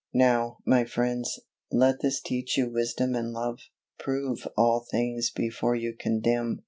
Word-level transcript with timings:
Now, 0.15 0.57
my 0.65 0.83
friends, 0.83 1.39
let 1.71 2.01
this 2.01 2.19
teach 2.21 2.57
you 2.57 2.71
wisdom 2.71 3.13
and 3.13 3.31
love. 3.31 3.59
Prove 3.99 4.47
all 4.57 4.79
things 4.89 5.29
before 5.29 5.75
you 5.75 5.95
condemn. 5.95 6.59